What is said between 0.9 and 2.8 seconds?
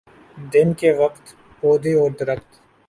وقت پودے اور درخت